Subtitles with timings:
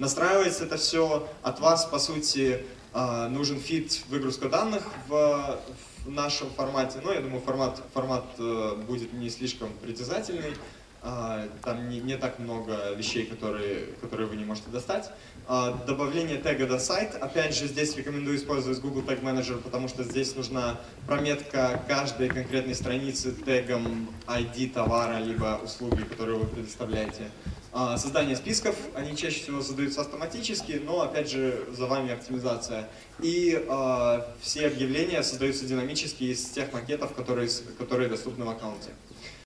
[0.00, 2.64] Настраивается это все от вас, по сути,
[2.94, 5.60] а, нужен feed выгрузка данных в,
[6.06, 7.00] в нашем формате.
[7.04, 10.54] Ну, я думаю, формат, формат э, будет не слишком притязательный.
[11.02, 15.10] А, там не, не так много вещей, которые, которые вы не можете достать.
[15.48, 17.16] А, добавление тега на сайт.
[17.18, 22.74] Опять же, здесь рекомендую использовать Google Tag Manager, потому что здесь нужна прометка каждой конкретной
[22.74, 27.30] страницы тегом ID товара, либо услуги, которые вы предоставляете.
[27.72, 32.88] А, создание списков, они чаще всего создаются автоматически, но опять же за вами оптимизация.
[33.20, 33.64] И
[34.40, 37.48] все объявления создаются динамически из тех макетов, которые,
[37.78, 38.90] которые доступны в аккаунте.